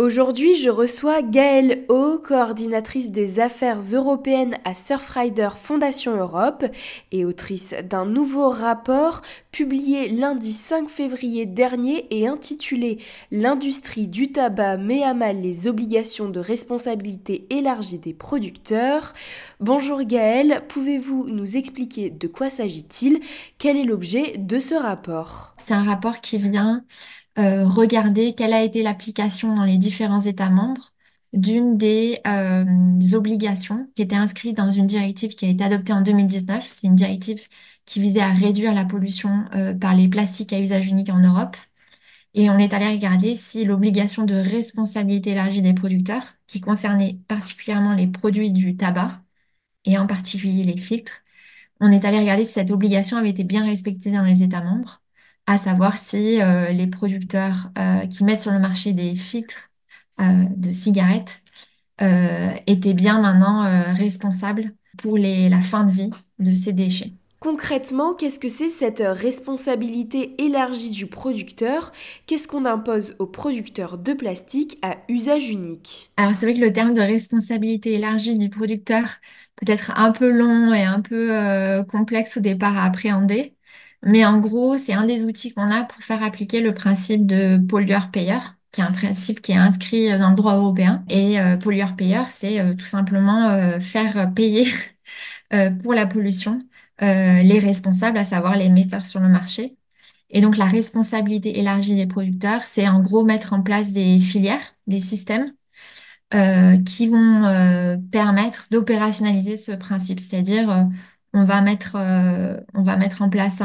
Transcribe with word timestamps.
Aujourd'hui, 0.00 0.54
je 0.54 0.70
reçois 0.70 1.22
Gaëlle 1.22 1.84
O, 1.88 2.20
coordinatrice 2.20 3.10
des 3.10 3.40
affaires 3.40 3.80
européennes 3.80 4.56
à 4.64 4.72
Surfrider 4.72 5.48
Fondation 5.60 6.16
Europe 6.16 6.64
et 7.10 7.24
autrice 7.24 7.74
d'un 7.82 8.06
nouveau 8.06 8.48
rapport 8.48 9.22
publié 9.50 10.08
lundi 10.10 10.52
5 10.52 10.88
février 10.88 11.46
dernier 11.46 12.06
et 12.12 12.28
intitulé 12.28 12.98
L'industrie 13.32 14.06
du 14.06 14.30
tabac 14.30 14.76
met 14.76 15.02
à 15.02 15.14
mal 15.14 15.40
les 15.40 15.66
obligations 15.66 16.28
de 16.28 16.38
responsabilité 16.38 17.48
élargie 17.50 17.98
des 17.98 18.14
producteurs. 18.14 19.14
Bonjour 19.58 20.04
Gaëlle, 20.04 20.62
pouvez-vous 20.68 21.28
nous 21.28 21.56
expliquer 21.56 22.08
de 22.08 22.28
quoi 22.28 22.50
s'agit-il? 22.50 23.18
Quel 23.58 23.76
est 23.76 23.82
l'objet 23.82 24.38
de 24.38 24.60
ce 24.60 24.76
rapport? 24.76 25.56
C'est 25.58 25.74
un 25.74 25.82
rapport 25.82 26.20
qui 26.20 26.38
vient 26.38 26.84
euh, 27.38 27.66
regarder 27.66 28.34
quelle 28.34 28.52
a 28.52 28.62
été 28.62 28.82
l'application 28.82 29.54
dans 29.54 29.64
les 29.64 29.78
différents 29.78 30.20
États 30.20 30.50
membres 30.50 30.92
d'une 31.32 31.76
des 31.76 32.20
euh, 32.26 32.64
obligations 33.14 33.90
qui 33.94 34.02
était 34.02 34.16
inscrite 34.16 34.56
dans 34.56 34.70
une 34.70 34.86
directive 34.86 35.34
qui 35.34 35.46
a 35.46 35.48
été 35.50 35.62
adoptée 35.64 35.92
en 35.92 36.00
2019. 36.02 36.70
C'est 36.74 36.86
une 36.86 36.96
directive 36.96 37.46
qui 37.84 38.00
visait 38.00 38.20
à 38.20 38.32
réduire 38.32 38.74
la 38.74 38.84
pollution 38.84 39.44
euh, 39.54 39.74
par 39.74 39.94
les 39.94 40.08
plastiques 40.08 40.52
à 40.52 40.60
usage 40.60 40.86
unique 40.88 41.10
en 41.10 41.18
Europe. 41.20 41.56
Et 42.34 42.50
on 42.50 42.58
est 42.58 42.72
allé 42.74 42.88
regarder 42.88 43.34
si 43.34 43.64
l'obligation 43.64 44.24
de 44.24 44.34
responsabilité 44.34 45.30
élargie 45.30 45.62
des 45.62 45.74
producteurs, 45.74 46.24
qui 46.46 46.60
concernait 46.60 47.18
particulièrement 47.28 47.94
les 47.94 48.06
produits 48.06 48.52
du 48.52 48.76
tabac, 48.76 49.22
et 49.84 49.98
en 49.98 50.06
particulier 50.06 50.64
les 50.64 50.76
filtres, 50.78 51.22
on 51.80 51.92
est 51.92 52.04
allé 52.04 52.20
regarder 52.20 52.44
si 52.44 52.52
cette 52.54 52.70
obligation 52.70 53.16
avait 53.18 53.30
été 53.30 53.44
bien 53.44 53.64
respectée 53.64 54.10
dans 54.12 54.24
les 54.24 54.42
États 54.42 54.62
membres 54.62 55.02
à 55.48 55.56
savoir 55.56 55.96
si 55.96 56.42
euh, 56.42 56.68
les 56.72 56.86
producteurs 56.86 57.70
euh, 57.78 58.06
qui 58.06 58.22
mettent 58.22 58.42
sur 58.42 58.52
le 58.52 58.58
marché 58.58 58.92
des 58.92 59.16
filtres 59.16 59.70
euh, 60.20 60.44
de 60.54 60.72
cigarettes 60.72 61.42
étaient 62.68 62.94
bien 62.94 63.20
maintenant 63.20 63.64
responsables 63.96 64.72
pour 64.98 65.18
la 65.18 65.60
fin 65.62 65.82
de 65.82 65.90
vie 65.90 66.10
de 66.38 66.54
ces 66.54 66.72
déchets. 66.72 67.12
Concrètement, 67.40 68.14
qu'est-ce 68.14 68.38
que 68.38 68.48
c'est 68.48 68.68
cette 68.68 69.02
responsabilité 69.04 70.40
élargie 70.40 70.90
du 70.90 71.06
producteur? 71.06 71.90
Qu'est-ce 72.26 72.46
qu'on 72.46 72.66
impose 72.66 73.16
aux 73.18 73.26
producteurs 73.26 73.98
de 73.98 74.12
plastique 74.12 74.78
à 74.82 74.98
usage 75.08 75.50
unique? 75.50 76.10
Alors 76.16 76.36
c'est 76.36 76.46
vrai 76.46 76.54
que 76.54 76.64
le 76.64 76.72
terme 76.72 76.94
de 76.94 77.00
responsabilité 77.00 77.94
élargie 77.94 78.38
du 78.38 78.48
producteur 78.48 79.16
peut 79.56 79.72
être 79.72 79.90
un 79.98 80.12
peu 80.12 80.30
long 80.30 80.72
et 80.72 80.84
un 80.84 81.00
peu 81.00 81.82
complexe 81.90 82.36
au 82.36 82.40
départ 82.40 82.78
à 82.78 82.84
appréhender. 82.84 83.56
Mais 84.02 84.24
en 84.24 84.38
gros, 84.38 84.78
c'est 84.78 84.92
un 84.92 85.06
des 85.06 85.24
outils 85.24 85.52
qu'on 85.52 85.70
a 85.70 85.84
pour 85.84 86.02
faire 86.02 86.22
appliquer 86.22 86.60
le 86.60 86.72
principe 86.74 87.26
de 87.26 87.58
pollueur-payeur, 87.58 88.54
qui 88.72 88.80
est 88.80 88.84
un 88.84 88.92
principe 88.92 89.40
qui 89.40 89.52
est 89.52 89.56
inscrit 89.56 90.16
dans 90.18 90.30
le 90.30 90.36
droit 90.36 90.56
européen. 90.56 91.04
Et 91.08 91.40
euh, 91.40 91.56
pollueur-payeur, 91.56 92.28
c'est 92.28 92.60
euh, 92.60 92.74
tout 92.74 92.86
simplement 92.86 93.48
euh, 93.50 93.80
faire 93.80 94.32
payer 94.34 94.66
pour 95.82 95.94
la 95.94 96.06
pollution 96.06 96.60
les 97.00 97.60
responsables, 97.60 98.18
à 98.18 98.24
savoir 98.24 98.56
les 98.56 98.68
metteurs 98.68 99.06
sur 99.06 99.20
le 99.20 99.28
marché. 99.28 99.76
Et 100.30 100.40
donc 100.40 100.56
la 100.56 100.64
responsabilité 100.66 101.58
élargie 101.58 101.94
des 101.94 102.06
producteurs, 102.06 102.62
c'est 102.62 102.88
en 102.88 103.00
gros 103.00 103.24
mettre 103.24 103.52
en 103.52 103.62
place 103.62 103.92
des 103.92 104.18
filières, 104.20 104.74
des 104.88 104.98
systèmes 104.98 105.54
qui 106.84 107.06
vont 107.08 108.00
permettre 108.10 108.66
d'opérationnaliser 108.72 109.56
ce 109.56 109.72
principe, 109.72 110.18
c'est-à-dire 110.20 110.88
on 111.32 111.44
va 111.44 111.60
mettre, 111.62 111.96
euh, 111.96 112.58
on 112.74 112.82
va 112.82 112.96
mettre 112.96 113.22
en 113.22 113.30
place 113.30 113.60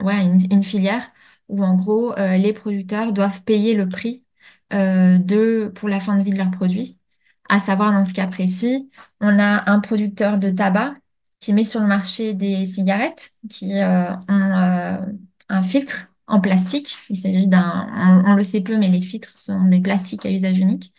une, 0.00 0.62
filière 0.62 1.10
où 1.48 1.64
en 1.64 1.74
gros 1.74 2.16
euh, 2.18 2.36
les 2.36 2.52
producteurs 2.52 3.12
doivent 3.12 3.42
payer 3.44 3.74
le 3.74 3.88
prix 3.88 4.24
euh, 4.72 5.18
de, 5.18 5.72
pour 5.74 5.88
la 5.88 6.00
fin 6.00 6.16
de 6.16 6.22
vie 6.22 6.32
de 6.32 6.38
leurs 6.38 6.50
produits. 6.50 6.98
À 7.48 7.60
savoir, 7.60 7.92
dans 7.92 8.04
ce 8.04 8.14
cas 8.14 8.26
précis, 8.26 8.90
on 9.20 9.38
a 9.38 9.70
un 9.70 9.80
producteur 9.80 10.38
de 10.38 10.50
tabac 10.50 10.94
qui 11.40 11.52
met 11.52 11.64
sur 11.64 11.80
le 11.80 11.86
marché 11.86 12.34
des 12.34 12.64
cigarettes 12.64 13.32
qui 13.50 13.74
ont 13.82 15.04
un 15.48 15.62
filtre 15.62 16.14
en 16.26 16.40
plastique. 16.40 16.96
Il 17.10 17.16
s'agit 17.16 17.46
d'un, 17.46 17.86
on, 18.26 18.30
on, 18.32 18.34
le 18.34 18.44
sait 18.44 18.62
peu, 18.62 18.78
mais 18.78 18.88
les 18.88 19.02
filtres 19.02 19.38
sont 19.38 19.64
des 19.64 19.80
plastiques 19.80 20.24
à 20.24 20.30
usage 20.30 20.58
unique. 20.58 20.94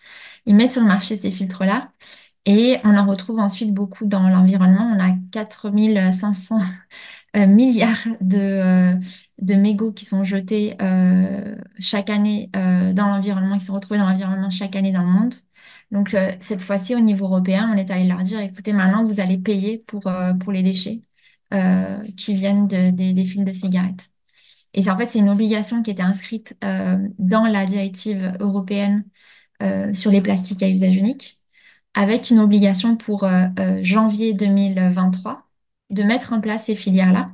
Ils 0.46 0.56
mettent 0.56 0.72
sur 0.72 0.82
le 0.82 0.88
marché 0.88 1.18
ces 1.18 1.32
filtres-là 1.32 1.92
et 2.46 2.78
on 2.84 2.96
en 2.96 3.06
retrouve 3.08 3.40
ensuite 3.40 3.74
beaucoup 3.74 4.06
dans 4.06 4.30
l'environnement. 4.30 4.92
On 4.96 5.00
a 5.00 5.16
4500 5.32 6.60
euh, 7.36 7.48
milliards 7.48 8.06
de, 8.22 8.38
euh, 8.40 8.94
de 9.42 9.56
mégots 9.56 9.92
qui 9.92 10.06
sont 10.06 10.24
jetés 10.24 10.76
euh, 10.82 11.56
chaque 11.80 12.10
année 12.10 12.50
dans 12.54 13.08
l'environnement, 13.08 13.58
qui 13.58 13.66
sont 13.66 13.74
retrouvés 13.74 14.00
dans 14.00 14.08
l'environnement 14.10 14.50
chaque 14.50 14.76
année 14.76 14.92
dans 14.92 15.02
le 15.04 15.08
monde. 15.08 15.34
Donc 15.92 16.16
cette 16.40 16.62
fois-ci, 16.62 16.96
au 16.96 17.00
niveau 17.00 17.26
européen, 17.26 17.72
on 17.74 17.78
est 17.78 17.92
allé 17.92 18.08
leur 18.08 18.22
dire, 18.24 18.40
écoutez, 18.40 18.74
maintenant, 18.74 19.04
vous 19.04 19.20
allez 19.20 19.38
payer 19.38 19.80
pour, 19.88 20.12
pour 20.40 20.52
les 20.52 20.64
déchets 20.64 21.04
qui 22.18 22.36
viennent 22.36 22.68
de, 22.68 22.92
des, 22.92 23.14
des 23.14 23.26
films 23.26 23.46
de 23.46 23.54
cigarettes. 23.54 24.10
Et 24.74 24.90
en 24.90 24.98
fait, 24.98 25.06
c'est 25.06 25.20
une 25.20 25.30
obligation 25.30 25.84
qui 25.84 25.92
était 25.92 26.04
inscrite 26.04 26.58
dans 26.62 27.46
la 27.46 27.66
directive 27.66 28.34
européenne 28.40 29.06
sur 29.94 30.12
les 30.12 30.22
plastiques 30.22 30.64
à 30.64 30.70
usage 30.70 30.98
unique 30.98 31.42
avec 31.96 32.30
une 32.30 32.40
obligation 32.40 32.98
pour 32.98 33.24
euh, 33.24 33.46
euh, 33.60 33.80
janvier 33.84 34.34
2023 34.34 35.48
de 35.92 36.04
mettre 36.04 36.34
en 36.34 36.42
place 36.42 36.66
ces 36.66 36.76
filières-là. 36.76 37.32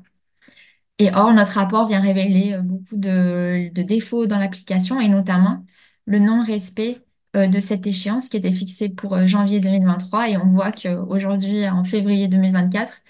Et 0.99 1.09
or, 1.15 1.33
notre 1.33 1.53
rapport 1.53 1.87
vient 1.87 2.01
révéler 2.01 2.53
euh, 2.53 2.61
beaucoup 2.61 2.97
de, 2.97 3.69
défauts 3.73 4.27
dans 4.27 4.37
l'application 4.39 5.01
et 5.01 5.07
notamment 5.07 5.65
le 6.05 6.19
non-respect 6.19 7.01
de 7.33 7.59
cette 7.61 7.87
échéance 7.87 8.27
qui 8.27 8.35
était 8.37 8.51
fixée 8.51 8.89
pour 8.89 9.25
janvier 9.25 9.61
2023. 9.61 10.29
Et 10.29 10.37
on 10.37 10.47
voit 10.47 10.71
qu'aujourd'hui, 10.73 11.67
en 11.69 11.85
février 11.85 12.27
2024, 12.27 13.01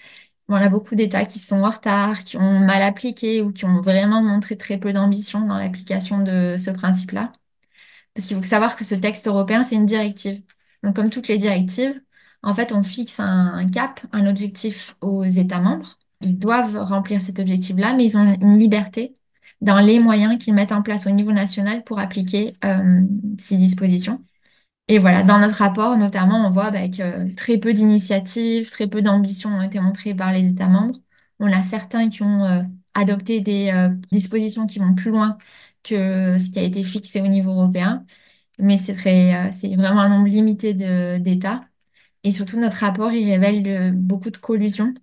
on 0.48 0.54
a 0.54 0.68
beaucoup 0.68 0.94
d'États 0.94 1.24
qui 1.26 1.38
sont 1.40 1.62
en 1.64 1.70
retard, 1.70 2.24
qui 2.24 2.36
ont 2.36 2.60
mal 2.60 2.82
appliqué 2.82 3.42
ou 3.42 3.52
qui 3.52 3.64
ont 3.64 3.80
vraiment 3.80 4.22
montré 4.22 4.56
très 4.56 4.78
peu 4.78 4.92
d'ambition 4.92 5.40
dans 5.46 5.58
l'application 5.58 6.20
de 6.22 6.56
ce 6.58 6.70
principe-là. 6.70 7.32
Parce 8.14 8.26
qu'il 8.26 8.36
faut 8.36 8.42
savoir 8.44 8.76
que 8.76 8.84
ce 8.84 8.94
texte 8.94 9.26
européen, 9.28 9.64
c'est 9.64 9.76
une 9.76 9.86
directive. 9.86 10.42
Donc, 10.82 10.96
comme 10.96 11.10
toutes 11.10 11.28
les 11.28 11.38
directives, 11.38 12.00
en 12.42 12.54
fait, 12.54 12.72
on 12.72 12.82
fixe 12.82 13.20
un, 13.20 13.66
cap, 13.68 14.00
un 14.12 14.26
objectif 14.26 14.96
aux 15.00 15.24
États 15.24 15.60
membres. 15.60 15.98
Ils 16.20 16.38
doivent 16.38 16.76
remplir 16.76 17.20
cet 17.20 17.38
objectif-là, 17.38 17.94
mais 17.94 18.04
ils 18.04 18.16
ont 18.18 18.36
une 18.40 18.58
liberté 18.58 19.16
dans 19.60 19.80
les 19.80 20.00
moyens 20.00 20.38
qu'ils 20.38 20.54
mettent 20.54 20.72
en 20.72 20.82
place 20.82 21.06
au 21.06 21.10
niveau 21.10 21.32
national 21.32 21.84
pour 21.84 21.98
appliquer 22.00 22.56
euh, 22.64 23.02
ces 23.38 23.56
dispositions. 23.56 24.24
Et 24.88 24.98
voilà, 24.98 25.22
dans 25.22 25.38
notre 25.38 25.56
rapport, 25.56 25.96
notamment, 25.96 26.46
on 26.46 26.50
voit 26.50 26.70
que 26.72 27.32
très 27.34 27.58
peu 27.58 27.72
d'initiatives, 27.72 28.70
très 28.70 28.88
peu 28.88 29.02
d'ambitions 29.02 29.50
ont 29.50 29.62
été 29.62 29.80
montrées 29.80 30.14
par 30.14 30.32
les 30.32 30.48
États 30.50 30.66
membres. 30.68 30.98
On 31.38 31.52
a 31.52 31.62
certains 31.62 32.10
qui 32.10 32.22
ont 32.22 32.44
euh, 32.44 32.62
adopté 32.94 33.40
des 33.40 33.70
euh, 33.72 33.88
dispositions 34.10 34.66
qui 34.66 34.78
vont 34.80 34.94
plus 34.94 35.10
loin 35.10 35.38
que 35.82 36.38
ce 36.38 36.50
qui 36.50 36.58
a 36.58 36.62
été 36.62 36.84
fixé 36.84 37.20
au 37.20 37.28
niveau 37.28 37.52
européen 37.52 38.04
mais 38.58 38.76
c'est 38.76 38.92
très, 38.94 39.48
euh, 39.48 39.52
c'est 39.52 39.74
vraiment 39.76 40.00
un 40.00 40.08
nombre 40.08 40.28
limité 40.28 40.74
d'États. 40.74 41.62
Et 42.24 42.32
surtout, 42.32 42.58
notre 42.60 42.78
rapport, 42.78 43.12
il 43.12 43.30
révèle 43.30 43.66
euh, 43.68 43.90
beaucoup 43.92 44.30
de 44.30 44.36
collusion 44.38 44.94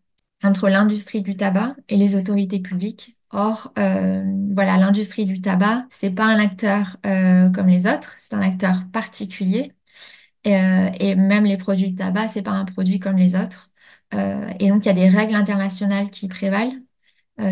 entre 0.43 0.69
l'industrie 0.69 1.21
du 1.21 1.35
tabac 1.37 1.75
et 1.89 1.97
les 1.97 2.15
autorités 2.15 2.59
publiques. 2.61 3.17
Or, 3.31 3.73
euh, 3.77 4.23
voilà, 4.55 4.77
l'industrie 4.77 5.25
du 5.25 5.41
tabac, 5.41 5.85
c'est 5.89 6.11
pas 6.11 6.25
un 6.25 6.39
acteur 6.39 6.97
comme 7.03 7.67
les 7.67 7.87
autres, 7.87 8.15
c'est 8.17 8.35
un 8.35 8.41
acteur 8.41 8.85
particulier. 8.91 9.73
et 10.45 11.15
même 11.15 11.45
les 11.45 11.57
produits 11.57 11.91
de 11.91 11.97
tabac, 11.97 12.29
c'est 12.29 12.41
pas 12.43 12.51
un 12.51 12.65
produit 12.65 12.99
comme 12.99 13.17
les 13.17 13.35
autres. 13.35 13.71
et 14.13 14.69
donc, 14.69 14.85
il 14.85 14.87
y 14.87 14.89
a 14.89 14.93
des 14.93 15.09
règles 15.09 15.35
internationales 15.35 16.09
qui 16.09 16.27
prévalent, 16.27 16.73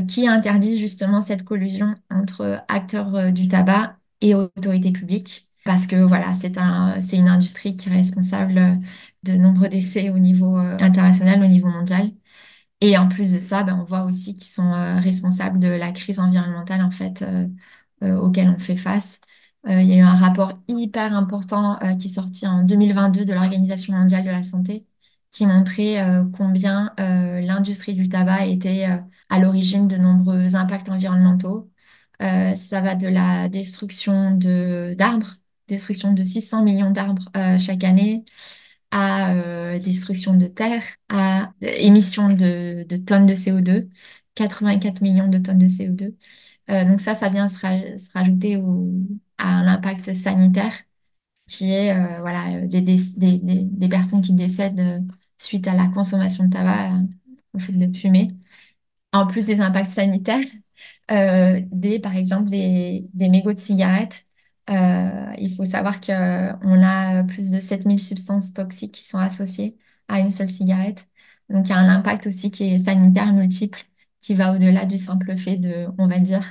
qui 0.08 0.28
interdisent 0.28 0.79
justement 0.79 1.22
cette 1.22 1.43
collusion 1.43 1.96
entre 2.09 2.64
acteurs 2.70 3.32
du 3.34 3.47
tabac 3.47 3.97
et 4.22 4.35
autorités 4.35 4.91
publiques 4.91 5.47
parce 5.67 5.85
que 5.87 5.97
voilà, 5.97 6.34
c'est 6.35 6.58
un, 6.58 7.02
c'est 7.02 7.17
une 7.17 7.28
industrie 7.28 7.75
qui 7.75 7.90
est 7.90 7.93
responsable 7.93 8.79
de 9.23 9.34
nombreux 9.34 9.69
décès 9.69 10.09
au 10.09 10.17
niveau 10.19 10.58
euh, 10.58 10.78
international, 10.79 11.43
au 11.43 11.47
niveau 11.47 11.67
mondial. 11.69 12.11
Et 12.81 12.97
en 12.97 13.09
plus 13.09 13.34
de 13.34 13.40
ça, 13.41 13.64
ben, 13.64 13.78
on 13.81 13.84
voit 13.85 14.03
aussi 14.05 14.35
qu'ils 14.35 14.47
sont 14.47 14.73
euh, 14.73 14.99
responsables 14.99 15.59
de 15.59 15.69
la 15.69 15.91
crise 15.93 16.19
environnementale 16.19 16.84
en 16.84 16.91
fait 16.91 17.23
euh, 18.03 18.17
auquel 18.19 18.49
on 18.49 18.59
fait 18.59 18.75
face. 18.78 19.22
il 19.67 19.84
y 19.85 19.93
a 19.93 19.97
eu 19.97 20.02
un 20.02 20.16
rapport 20.16 20.53
hyper 20.67 21.14
important 21.16 21.79
qui 21.99 22.08
est 22.08 22.09
sorti 22.09 22.47
en 22.47 22.64
2022 22.64 23.25
de 23.25 23.34
l'Organisation 23.34 23.96
mondiale 23.96 24.23
de 24.25 24.29
la 24.29 24.43
santé 24.43 24.85
qui 25.31 25.46
montrait 25.46 25.97
combien 26.37 26.93
l'industrie 26.97 27.96
du 27.96 28.08
tabac 28.09 28.46
était 28.47 28.85
à 29.29 29.40
l'origine 29.40 29.87
de 29.87 29.97
nombreux 29.97 30.55
impacts 30.55 30.90
environnementaux. 30.90 31.72
ça 32.19 32.81
va 32.81 32.96
de 32.96 33.08
la 33.08 33.49
destruction 33.49 34.31
de 34.35 34.96
d'arbres 34.97 35.37
destruction 35.67 36.14
de 36.14 36.23
600 36.23 36.64
millions 36.64 36.91
d'arbres 36.91 37.29
euh, 37.35 37.58
chaque 37.58 37.84
année, 37.84 38.23
à 38.91 39.34
euh, 39.34 39.79
destruction 39.79 40.35
de 40.35 40.47
terre, 40.47 40.84
à 41.09 41.52
émission 41.61 42.29
de, 42.29 42.85
tonnes 43.05 43.25
de 43.25 43.34
CO2. 43.34 43.90
84 44.35 45.02
millions 45.02 45.28
de 45.28 45.40
tonnes 45.40 45.58
de 45.58 45.67
CO2. 45.67 46.14
donc 46.67 47.02
ça, 47.02 47.16
ça 47.16 47.29
vient 47.29 47.47
se, 47.47 47.58
rajouter 48.14 48.61
à 49.37 49.47
un 49.49 49.67
impact 49.67 50.14
sanitaire 50.14 50.73
qui 51.47 51.72
est 51.72 52.19
voilà, 52.19 52.61
des, 52.67 52.81
des, 52.81 52.97
des, 53.17 53.40
des, 53.40 53.90
personnes 53.90 54.22
qui 54.22 54.34
décèdent 54.34 55.03
suite 55.40 55.67
à 55.67 55.73
la 55.75 55.87
consommation 55.87 56.46
de 56.46 56.52
tabac 56.52 56.91
au 57.53 57.59
fait 57.59 57.73
de 57.73 57.97
fumer. 57.97 58.29
En 59.14 59.28
plus 59.28 59.46
des 59.47 59.61
impacts 59.61 59.87
sanitaires, 59.87 60.46
des, 61.09 61.99
par 61.99 62.16
exemple 62.16 62.49
des, 62.49 63.08
des 63.14 63.29
mégots 63.29 63.53
de 63.53 63.59
cigarettes 63.59 64.27
euh, 64.69 65.34
il 65.37 65.53
faut 65.53 65.66
savoir 65.66 66.02
qu'on 66.02 66.14
a 66.84 67.23
plus 67.23 67.49
de 67.52 67.59
7000 67.59 67.99
substances 67.99 68.53
toxiques 68.53 68.93
qui 68.93 69.05
sont 69.05 69.19
associées 69.19 69.78
à 70.08 70.19
une 70.19 70.29
seule 70.29 70.49
cigarette. 70.49 71.08
Donc, 71.49 71.67
il 71.67 71.69
y 71.69 71.73
a 71.73 71.78
un 71.78 71.90
impact 71.90 72.28
aussi 72.28 72.52
qui 72.52 72.66
est 72.66 72.79
sanitaire 72.79 73.34
multiple, 73.34 73.81
qui 74.22 74.34
va 74.35 74.53
au-delà 74.53 74.85
du 74.85 74.97
simple 74.97 75.37
fait 75.37 75.58
de, 75.58 75.87
on 75.97 76.08
va 76.08 76.19
dire, 76.19 76.43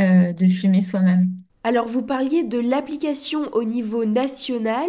euh, 0.00 0.32
de 0.32 0.48
fumer 0.48 0.82
soi-même. 0.82 1.30
Alors, 1.62 1.86
vous 1.86 2.02
parliez 2.02 2.42
de 2.42 2.58
l'application 2.58 3.50
au 3.52 3.64
niveau 3.64 4.06
national. 4.06 4.88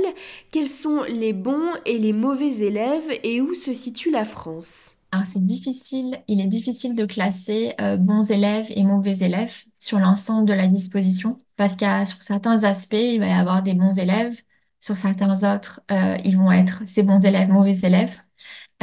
Quels 0.52 0.68
sont 0.68 1.04
les 1.04 1.34
bons 1.34 1.70
et 1.86 2.00
les 2.00 2.14
mauvais 2.14 2.60
élèves 2.60 3.20
et 3.24 3.42
où 3.42 3.54
se 3.54 3.74
situe 3.74 4.10
la 4.10 4.24
France? 4.24 4.96
Alors, 5.12 5.28
c'est 5.28 5.46
difficile, 5.46 6.20
il 6.30 6.40
est 6.40 6.48
difficile 6.48 6.96
de 6.96 7.04
classer 7.06 7.74
euh, 7.82 7.98
bons 7.98 8.32
élèves 8.32 8.68
et 8.70 8.84
mauvais 8.86 9.20
élèves 9.20 9.66
sur 9.78 10.00
l'ensemble 10.00 10.46
de 10.48 10.54
la 10.54 10.68
disposition 10.68 11.42
parce 11.62 11.76
qu'à 11.76 12.06
sur 12.06 12.24
certains 12.24 12.64
aspects, 12.64 12.96
il 12.96 13.20
va 13.20 13.28
y 13.28 13.32
avoir 13.32 13.62
des 13.64 13.76
bons 13.76 13.98
élèves, 14.00 14.42
sur 14.80 14.96
certains 14.96 15.56
autres, 15.56 15.82
euh, 15.92 16.18
ils 16.26 16.36
vont 16.38 16.52
être 16.52 16.82
ces 16.88 17.04
bons 17.04 17.24
élèves, 17.26 17.50
mauvais 17.50 17.78
élèves. 17.84 18.18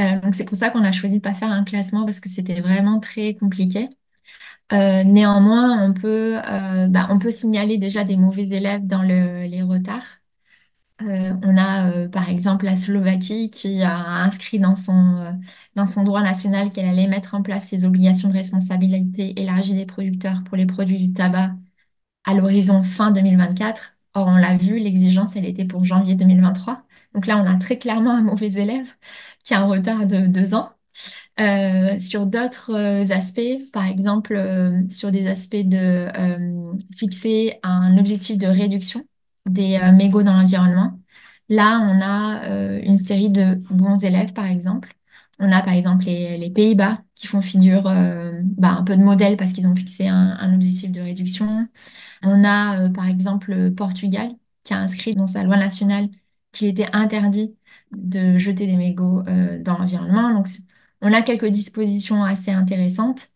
Euh, 0.00 0.20
donc 0.20 0.34
c'est 0.36 0.44
pour 0.44 0.56
ça 0.56 0.70
qu'on 0.70 0.84
a 0.84 0.92
choisi 0.92 1.16
de 1.16 1.22
pas 1.22 1.34
faire 1.34 1.50
un 1.52 1.64
classement 1.64 2.04
parce 2.04 2.20
que 2.20 2.28
c'était 2.28 2.60
vraiment 2.60 3.00
très 3.00 3.34
compliqué. 3.34 3.90
néanmoins, 4.72 5.82
on 5.84 5.92
peut, 5.94 6.36
bah, 6.90 7.08
on 7.10 7.18
peut 7.18 7.30
signaler 7.30 7.78
déjà 7.78 8.04
des 8.04 8.16
mauvais 8.16 8.48
élèves 8.48 8.86
dans 8.86 9.02
le, 9.02 9.44
les 9.46 9.62
retards. 9.62 10.20
Euh, 11.02 11.32
on 11.44 11.56
a 11.56 11.90
euh, 11.92 12.08
par 12.08 12.28
exemple 12.28 12.64
la 12.64 12.74
Slovaquie 12.74 13.50
qui 13.50 13.82
a 13.82 13.96
inscrit 14.24 14.58
dans 14.58 14.74
son, 14.74 15.16
euh, 15.18 15.32
dans 15.76 15.86
son 15.86 16.02
droit 16.02 16.22
national 16.22 16.72
qu'elle 16.72 16.86
allait 16.88 17.06
mettre 17.06 17.36
en 17.36 17.42
place 17.42 17.68
ses 17.68 17.84
obligations 17.84 18.28
de 18.28 18.32
responsabilité 18.34 19.40
élargie 19.40 19.74
des 19.74 19.86
producteurs 19.86 20.42
pour 20.44 20.56
les 20.56 20.66
produits 20.66 20.98
du 20.98 21.12
tabac 21.12 21.52
à 22.28 22.34
l'horizon 22.34 22.82
fin 22.82 23.10
2024. 23.10 23.94
Or, 24.14 24.26
on 24.28 24.36
l'a 24.36 24.56
vu, 24.56 24.78
l'exigence, 24.78 25.36
elle 25.36 25.46
était 25.46 25.64
pour 25.64 25.84
janvier 25.84 26.14
2023. 26.14 26.82
Donc 27.14 27.26
là, 27.26 27.38
on 27.38 27.46
a 27.46 27.56
très 27.56 27.78
clairement 27.78 28.12
un 28.12 28.22
mauvais 28.22 28.52
élève 28.54 28.94
qui 29.44 29.54
a 29.54 29.60
un 29.60 29.66
retard 29.66 30.06
de 30.06 30.26
deux 30.26 30.54
ans. 30.54 30.70
sur 31.98 32.26
d'autres 32.26 33.12
aspects, 33.12 33.40
par 33.72 33.86
exemple 33.86 34.36
sur 34.90 35.10
des 35.10 35.26
aspects 35.28 35.56
de 35.56 36.08
fixer 36.96 37.58
un 37.62 37.96
objectif 37.98 38.38
de 38.38 38.46
réduction 38.46 39.04
des 39.48 39.78
euh, 39.82 39.92
mégots 39.92 40.22
dans 40.22 40.34
l'environnement. 40.34 40.98
Là, 41.48 41.80
on 41.80 42.00
a 42.02 42.44
euh, 42.50 42.80
une 42.82 42.98
série 42.98 43.30
de 43.30 43.54
bons 43.70 43.98
élèves, 44.04 44.32
par 44.32 44.46
exemple. 44.46 44.94
On 45.40 45.50
a 45.52 45.62
par 45.62 45.74
exemple 45.74 46.04
les, 46.06 46.50
Pays-Bas 46.50 46.98
qui 47.18 47.26
font 47.26 47.40
figure 47.40 47.86
euh, 47.86 48.40
bah, 48.44 48.70
un 48.72 48.84
peu 48.84 48.96
de 48.96 49.02
modèle 49.02 49.36
parce 49.36 49.52
qu'ils 49.52 49.66
ont 49.66 49.74
fixé 49.74 50.08
un, 50.08 50.54
objectif 50.54 50.92
de 50.92 51.00
réduction. 51.00 51.68
On 52.22 52.44
a 52.44 52.88
par 52.90 53.06
exemple 53.08 53.52
le 53.52 53.74
Portugal 53.74 54.30
qui 54.64 54.74
a 54.74 54.78
inscrit 54.80 55.14
dans 55.14 55.26
sa 55.26 55.42
loi 55.44 55.56
nationale 55.56 56.08
qu'il 56.52 56.68
était 56.68 56.88
interdit 56.92 57.56
de 57.92 58.38
jeter 58.38 58.66
des 58.66 58.76
mégots 58.76 59.22
dans 59.60 59.78
l'environnement. 59.78 60.32
Donc, 60.34 60.48
on 61.00 61.12
a 61.12 61.22
quelques 61.22 61.46
dispositions 61.46 62.24
assez 62.24 62.50
intéressantes. 62.52 63.28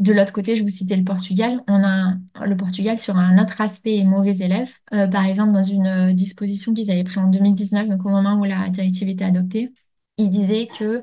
De 0.00 0.12
l'autre 0.12 0.32
côté, 0.32 0.56
je 0.56 0.62
vous 0.62 0.68
citais 0.68 0.96
le 0.96 1.04
Portugal. 1.04 1.62
On 1.68 1.84
a 1.84 2.14
le 2.44 2.56
Portugal 2.56 2.98
sur 2.98 3.16
un 3.16 3.40
autre 3.40 3.60
aspect 3.60 4.02
mauvais 4.04 4.36
élève. 4.38 4.68
Euh, 4.92 5.06
par 5.06 5.24
exemple, 5.24 5.52
dans 5.52 5.62
une 5.62 5.86
euh, 5.86 6.12
disposition 6.12 6.74
qu'ils 6.74 6.90
avaient 6.90 7.04
prise 7.04 7.18
en 7.18 7.28
2019, 7.30 7.88
donc 7.88 8.04
au 8.04 8.08
moment 8.10 8.34
où 8.40 8.44
la 8.44 8.68
directive 8.70 9.08
était 9.08 9.24
adoptée, 9.24 9.72
ils 10.18 10.30
disaient 10.30 10.66
que 10.66 10.84
euh, 10.84 11.02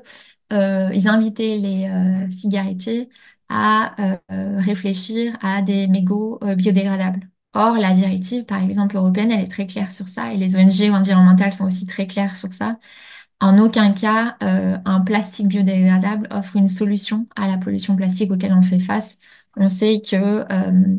ils 0.52 1.08
invitaient 1.08 1.56
les 1.58 1.88
cigarettiers 2.30 3.08
à 3.48 3.94
réfléchir 4.30 5.36
à 5.42 5.62
des 5.62 5.86
mégots 5.88 6.38
biodégradables. 6.56 7.28
Or, 7.54 7.76
la 7.76 7.92
directive, 7.92 8.44
par 8.46 8.62
exemple, 8.62 8.96
européenne, 8.96 9.30
elle 9.30 9.40
est 9.40 9.48
très 9.50 9.66
claire 9.66 9.92
sur 9.92 10.08
ça 10.08 10.32
et 10.32 10.38
les 10.38 10.56
ONG 10.56 10.90
environnementales 10.92 11.52
sont 11.52 11.66
aussi 11.66 11.86
très 11.86 12.06
claires 12.06 12.36
sur 12.36 12.52
ça. 12.52 12.78
En 13.40 13.58
aucun 13.58 13.92
cas, 13.92 14.36
euh, 14.42 14.78
un 14.84 15.00
plastique 15.00 15.48
biodégradable 15.48 16.28
offre 16.30 16.56
une 16.56 16.68
solution 16.68 17.26
à 17.36 17.48
la 17.48 17.58
pollution 17.58 17.96
plastique 17.96 18.30
auquel 18.30 18.52
on 18.52 18.62
fait 18.62 18.78
face. 18.78 19.18
On 19.56 19.68
sait 19.68 20.00
que 20.00 20.16
euh, 20.50 20.96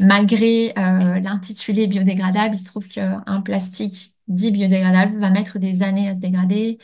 malgré 0.00 0.72
euh, 0.78 1.20
l'intitulé 1.20 1.86
biodégradable, 1.86 2.54
il 2.56 2.58
se 2.58 2.66
trouve 2.66 2.88
qu'un 2.88 3.42
plastique 3.44 4.13
dit 4.28 4.50
biodégradable 4.50 5.18
va 5.18 5.30
mettre 5.30 5.58
des 5.58 5.82
années 5.82 6.08
à 6.08 6.14
se 6.14 6.20
dégrader. 6.20 6.78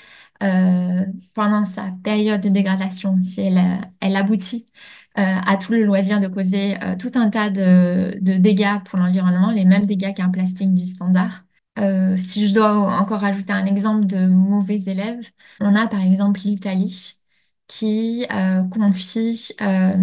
pendant 1.34 1.64
sa 1.64 1.92
période 2.04 2.40
de 2.40 2.48
dégradation, 2.48 3.20
si 3.20 3.40
elle, 3.42 3.60
elle 4.00 4.16
aboutit 4.16 4.66
à 5.16 5.56
tout 5.58 5.72
le 5.72 5.84
loisir 5.84 6.20
de 6.20 6.28
causer 6.28 6.78
tout 6.98 7.12
un 7.14 7.30
tas 7.30 7.50
de, 7.50 8.18
de 8.20 8.34
dégâts 8.34 8.82
pour 8.84 8.98
l'environnement, 8.98 9.50
les 9.50 9.64
mêmes 9.64 9.86
dégâts 9.86 10.14
qu'un 10.14 10.30
plastique 10.30 10.72
dit 10.74 10.86
standard. 10.88 11.44
Euh, 11.78 12.16
si 12.16 12.46
je 12.46 12.54
dois 12.54 12.72
encore 13.00 13.24
ajouter 13.24 13.52
un 13.52 13.64
exemple 13.66 14.06
de 14.06 14.26
mauvais 14.26 14.82
élèves, 14.86 15.30
on 15.60 15.74
a 15.74 15.86
par 15.86 16.02
exemple 16.02 16.40
l'Italie 16.44 17.14
qui 17.68 18.26
euh, 18.32 18.64
confie 18.64 19.54
euh, 19.62 19.96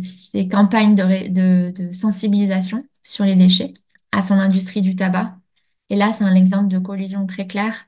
ses 0.00 0.48
campagnes 0.48 0.94
de, 0.96 1.70
de, 1.70 1.92
sensibilisation 1.92 2.84
sur 3.02 3.24
les 3.24 3.36
déchets 3.36 3.74
à 4.12 4.20
son 4.22 4.34
industrie 4.34 4.82
du 4.82 4.96
tabac. 4.96 5.38
Et 5.90 5.96
là, 5.96 6.12
c'est 6.12 6.24
un 6.24 6.34
exemple 6.34 6.68
de 6.68 6.78
collision 6.78 7.26
très 7.26 7.46
claire 7.46 7.86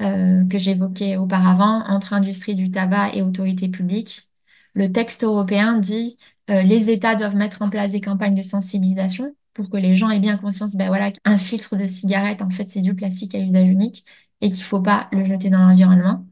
que 0.00 0.58
j'évoquais 0.58 1.16
auparavant 1.16 1.84
entre 1.88 2.12
industrie 2.12 2.54
du 2.54 2.70
tabac 2.70 3.14
et 3.14 3.22
autorité 3.22 3.68
publique. 3.68 4.30
Le 4.74 4.92
texte 4.92 5.24
européen 5.24 5.76
dit 5.76 6.18
les 6.48 6.90
États 6.90 7.16
doivent 7.16 7.34
mettre 7.34 7.62
en 7.62 7.70
place 7.70 7.92
des 7.92 8.00
campagnes 8.00 8.36
de 8.36 8.42
sensibilisation 8.42 9.34
pour 9.58 9.70
que 9.70 9.76
les 9.76 9.96
gens 9.96 10.08
aient 10.10 10.20
bien 10.20 10.38
conscience, 10.38 10.76
ben 10.76 10.86
voilà, 10.86 11.10
qu'un 11.10 11.36
filtre 11.36 11.76
de 11.76 11.86
cigarette, 11.88 12.42
en 12.42 12.50
fait, 12.50 12.70
c'est 12.70 12.80
du 12.80 12.94
plastique 12.94 13.34
à 13.34 13.40
usage 13.40 13.66
unique 13.66 14.04
et 14.40 14.50
qu'il 14.52 14.62
faut 14.62 14.80
pas 14.80 15.08
le 15.10 15.24
jeter 15.24 15.50
dans 15.50 15.58
l'environnement. 15.58 16.24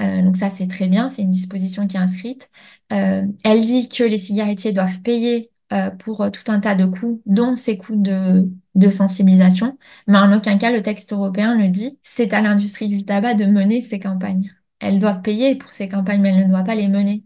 Euh, 0.00 0.22
donc 0.22 0.36
ça, 0.36 0.50
c'est 0.50 0.68
très 0.68 0.88
bien, 0.88 1.08
c'est 1.08 1.22
une 1.22 1.30
disposition 1.30 1.86
qui 1.86 1.96
est 1.96 2.00
inscrite. 2.00 2.50
Euh, 2.92 3.24
elle 3.44 3.60
dit 3.60 3.88
que 3.88 4.04
les 4.04 4.18
cigarettiers 4.18 4.72
doivent 4.72 5.02
payer 5.02 5.50
euh, 5.72 5.90
pour 5.90 6.30
tout 6.32 6.50
un 6.50 6.60
tas 6.60 6.74
de 6.74 6.86
coûts, 6.86 7.22
dont 7.26 7.56
ces 7.56 7.78
coûts 7.78 7.96
de, 7.96 8.48
de 8.74 8.90
sensibilisation, 8.90 9.78
mais 10.06 10.18
en 10.18 10.32
aucun 10.32 10.58
cas 10.58 10.70
le 10.70 10.82
texte 10.82 11.12
européen 11.12 11.54
ne 11.56 11.68
dit 11.68 11.98
c'est 12.02 12.32
à 12.34 12.40
l'industrie 12.40 12.88
du 12.88 13.04
tabac 13.04 13.34
de 13.34 13.44
mener 13.46 13.80
ces 13.80 14.00
campagnes. 14.00 14.52
Elle 14.80 14.98
doit 14.98 15.14
payer 15.14 15.54
pour 15.56 15.72
ces 15.72 15.88
campagnes, 15.88 16.20
mais 16.20 16.30
elle 16.30 16.46
ne 16.46 16.50
doit 16.50 16.64
pas 16.64 16.74
les 16.74 16.88
mener. 16.88 17.24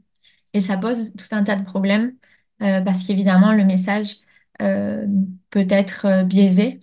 Et 0.54 0.60
ça 0.60 0.76
pose 0.76 1.10
tout 1.16 1.26
un 1.32 1.44
tas 1.44 1.56
de 1.56 1.64
problèmes, 1.64 2.14
parce 2.58 3.04
qu'évidemment, 3.04 3.52
le 3.52 3.64
message 3.64 4.16
euh, 4.62 5.06
peut 5.50 5.66
être 5.68 6.06
euh, 6.06 6.24
biaisé 6.24 6.80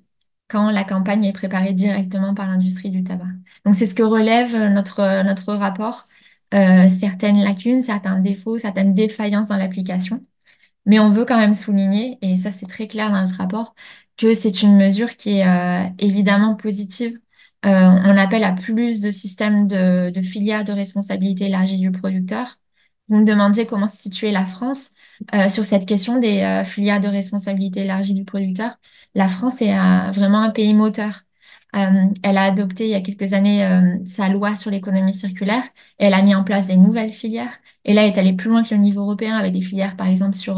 quand 0.47 0.71
la 0.71 0.83
campagne 0.83 1.25
est 1.25 1.33
préparée 1.33 1.73
directement 1.73 2.33
par 2.33 2.47
l'industrie 2.47 2.89
du 2.91 3.03
tabac. 3.03 3.25
Donc 3.65 3.75
c'est 3.75 3.85
ce 3.85 3.95
que 3.95 4.03
relève 4.03 4.55
notre, 4.71 5.23
notre 5.23 5.53
rapport, 5.53 6.07
euh, 6.53 6.89
certaines 6.89 7.43
lacunes, 7.43 7.81
certains 7.81 8.19
défauts, 8.19 8.57
certaines 8.57 8.93
défaillances 8.93 9.47
dans 9.47 9.57
l'application. 9.57 10.23
Mais 10.85 10.99
on 10.99 11.09
veut 11.09 11.25
quand 11.25 11.37
même 11.39 11.55
souligner, 11.55 12.17
et 12.21 12.37
ça 12.37 12.51
c'est 12.51 12.67
très 12.67 12.87
clair 12.87 13.11
dans 13.11 13.21
notre 13.21 13.37
rapport, 13.37 13.75
que 14.17 14.33
c'est 14.33 14.61
une 14.61 14.77
mesure 14.77 15.15
qui 15.15 15.39
est 15.39 15.47
euh, 15.47 15.83
évidemment 15.99 16.55
positive. 16.55 17.19
Euh, 17.65 17.69
on 17.69 18.17
appelle 18.17 18.43
à 18.43 18.51
plus 18.53 19.01
de 19.01 19.09
systèmes 19.11 19.67
de, 19.67 20.09
de 20.11 20.21
filières 20.21 20.63
de 20.63 20.71
responsabilité 20.71 21.45
élargie 21.45 21.79
du 21.79 21.91
producteur. 21.91 22.57
Vous 23.07 23.17
me 23.17 23.25
demandiez 23.25 23.65
comment 23.65 23.87
se 23.87 23.97
situait 23.97 24.31
la 24.31 24.45
France. 24.45 24.89
Euh, 25.33 25.49
sur 25.49 25.63
cette 25.65 25.85
question 25.85 26.19
des 26.19 26.63
filières 26.65 26.99
de 26.99 27.07
responsabilité 27.07 27.81
élargie 27.81 28.13
du 28.13 28.25
producteur. 28.25 28.77
La 29.15 29.29
France 29.29 29.61
est 29.61 29.73
vraiment 30.11 30.41
un 30.41 30.49
pays 30.49 30.73
moteur. 30.73 31.21
Euh, 31.75 32.05
elle 32.23 32.37
a 32.37 32.43
adopté 32.43 32.85
il 32.85 32.91
y 32.91 32.95
a 32.95 33.01
quelques 33.01 33.33
années 33.33 33.67
sa 34.05 34.29
loi 34.29 34.55
sur 34.55 34.71
l'économie 34.71 35.13
circulaire 35.13 35.63
et 35.99 36.05
elle 36.05 36.13
a 36.13 36.21
mis 36.21 36.35
en 36.35 36.43
place 36.43 36.67
des 36.67 36.77
nouvelles 36.77 37.11
filières. 37.11 37.59
Et 37.83 37.93
là, 37.93 38.03
elle 38.03 38.13
est 38.13 38.17
allée 38.17 38.33
plus 38.33 38.49
loin 38.49 38.63
que 38.63 38.73
le 38.73 38.81
niveau 38.81 39.01
européen 39.01 39.35
avec 39.35 39.53
des 39.53 39.61
filières, 39.61 39.95
par 39.97 40.07
exemple, 40.07 40.35
sur 40.35 40.55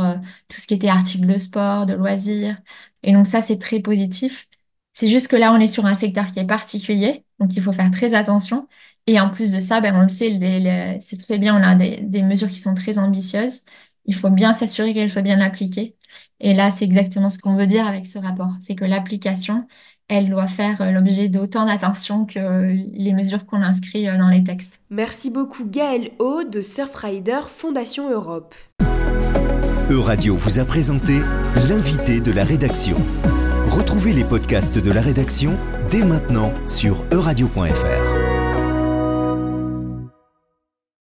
tout 0.47 0.59
ce 0.61 0.67
qui 0.67 0.73
était 0.75 0.89
articles 0.89 1.25
de 1.25 1.37
sport, 1.37 1.85
de 1.85 1.93
loisirs. 1.93 2.57
Et 3.03 3.13
donc 3.13 3.27
ça, 3.27 3.41
c'est 3.41 3.59
très 3.59 3.79
positif. 3.79 4.47
C'est 4.93 5.07
juste 5.09 5.27
que 5.27 5.35
là, 5.35 5.53
on 5.53 5.59
est 5.59 5.67
sur 5.67 5.85
un 5.85 5.95
secteur 5.95 6.31
qui 6.31 6.39
est 6.39 6.45
particulier, 6.45 7.23
donc 7.39 7.55
il 7.55 7.61
faut 7.61 7.73
faire 7.73 7.91
très 7.91 8.13
attention. 8.13 8.67
Et 9.07 9.19
en 9.19 9.29
plus 9.29 9.53
de 9.53 9.59
ça, 9.59 9.81
ben, 9.81 9.95
on 9.95 10.01
le 10.03 10.09
sait, 10.09 10.97
c'est 11.01 11.17
très 11.17 11.37
bien, 11.37 11.55
on 11.55 11.63
a 11.63 11.75
des, 11.75 12.23
mesures 12.23 12.49
qui 12.49 12.59
sont 12.59 12.75
très 12.75 12.97
ambitieuses 12.97 13.61
il 14.07 14.15
faut 14.15 14.29
bien 14.29 14.53
s'assurer 14.53 14.93
qu'elle 14.93 15.11
soit 15.11 15.21
bien 15.21 15.41
appliquée. 15.41 15.95
Et 16.39 16.53
là, 16.53 16.71
c'est 16.71 16.85
exactement 16.85 17.29
ce 17.29 17.39
qu'on 17.39 17.55
veut 17.55 17.67
dire 17.67 17.85
avec 17.87 18.07
ce 18.07 18.19
rapport. 18.19 18.51
C'est 18.61 18.75
que 18.75 18.85
l'application, 18.85 19.67
elle 20.09 20.29
doit 20.29 20.47
faire 20.47 20.81
euh, 20.81 20.91
l'objet 20.91 21.27
d'autant 21.27 21.65
d'attention 21.65 22.25
que 22.25 22.73
les 22.93 23.13
mesures 23.13 23.45
qu'on 23.45 23.61
inscrit 23.61 24.07
euh, 24.07 24.17
dans 24.17 24.29
les 24.29 24.43
textes. 24.43 24.81
Merci 24.89 25.29
beaucoup 25.29 25.65
Gaëlle 25.65 26.11
O 26.19 26.43
de 26.43 26.61
Surfrider 26.61 27.41
Fondation 27.47 28.09
Europe. 28.09 28.55
Euradio 29.89 30.35
vous 30.35 30.59
a 30.59 30.65
présenté 30.65 31.19
l'invité 31.69 32.19
de 32.19 32.31
la 32.31 32.43
rédaction. 32.43 32.97
Retrouvez 33.69 34.13
les 34.13 34.25
podcasts 34.25 34.77
de 34.77 34.91
la 34.91 35.01
rédaction 35.01 35.57
dès 35.89 36.03
maintenant 36.03 36.51
sur 36.65 37.03
euradio.fr. 37.11 38.16